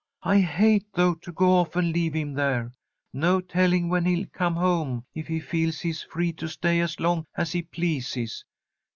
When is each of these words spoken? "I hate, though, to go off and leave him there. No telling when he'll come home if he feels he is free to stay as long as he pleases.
"I 0.23 0.39
hate, 0.39 0.87
though, 0.95 1.13
to 1.13 1.31
go 1.31 1.51
off 1.51 1.75
and 1.75 1.91
leave 1.91 2.15
him 2.15 2.33
there. 2.33 2.73
No 3.13 3.39
telling 3.39 3.87
when 3.87 4.03
he'll 4.05 4.25
come 4.33 4.55
home 4.55 5.05
if 5.13 5.27
he 5.27 5.39
feels 5.39 5.81
he 5.81 5.91
is 5.91 6.01
free 6.01 6.33
to 6.33 6.47
stay 6.47 6.79
as 6.79 6.99
long 6.99 7.27
as 7.37 7.51
he 7.51 7.61
pleases. 7.61 8.43